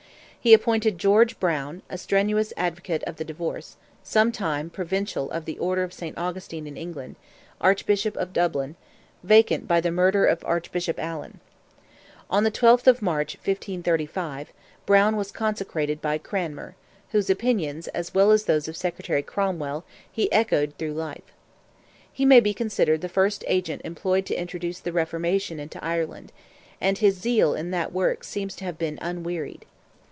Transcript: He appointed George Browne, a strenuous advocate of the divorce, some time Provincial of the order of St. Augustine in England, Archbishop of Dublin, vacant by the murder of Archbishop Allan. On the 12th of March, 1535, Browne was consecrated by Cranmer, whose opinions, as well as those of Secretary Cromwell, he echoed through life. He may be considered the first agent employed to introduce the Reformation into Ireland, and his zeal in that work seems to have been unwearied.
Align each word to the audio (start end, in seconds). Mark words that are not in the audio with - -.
He 0.43 0.55
appointed 0.55 0.97
George 0.97 1.39
Browne, 1.39 1.83
a 1.87 1.99
strenuous 1.99 2.51
advocate 2.57 3.03
of 3.03 3.17
the 3.17 3.23
divorce, 3.23 3.75
some 4.01 4.31
time 4.31 4.71
Provincial 4.71 5.29
of 5.29 5.45
the 5.45 5.55
order 5.59 5.83
of 5.83 5.93
St. 5.93 6.17
Augustine 6.17 6.65
in 6.65 6.75
England, 6.75 7.15
Archbishop 7.61 8.17
of 8.17 8.33
Dublin, 8.33 8.75
vacant 9.21 9.67
by 9.67 9.79
the 9.79 9.91
murder 9.91 10.25
of 10.25 10.43
Archbishop 10.43 10.97
Allan. 10.97 11.39
On 12.31 12.43
the 12.43 12.49
12th 12.49 12.87
of 12.87 13.03
March, 13.03 13.35
1535, 13.35 14.51
Browne 14.87 15.15
was 15.15 15.31
consecrated 15.31 16.01
by 16.01 16.17
Cranmer, 16.17 16.73
whose 17.11 17.29
opinions, 17.29 17.87
as 17.89 18.15
well 18.15 18.31
as 18.31 18.45
those 18.45 18.67
of 18.67 18.75
Secretary 18.75 19.21
Cromwell, 19.21 19.83
he 20.11 20.31
echoed 20.31 20.73
through 20.79 20.93
life. 20.93 21.31
He 22.11 22.25
may 22.25 22.39
be 22.39 22.55
considered 22.55 23.01
the 23.01 23.09
first 23.09 23.43
agent 23.47 23.83
employed 23.85 24.25
to 24.25 24.33
introduce 24.35 24.79
the 24.79 24.91
Reformation 24.91 25.59
into 25.59 25.85
Ireland, 25.85 26.31
and 26.81 26.97
his 26.97 27.19
zeal 27.21 27.53
in 27.53 27.69
that 27.69 27.93
work 27.93 28.23
seems 28.23 28.55
to 28.55 28.65
have 28.65 28.79
been 28.79 28.97
unwearied. 29.03 29.67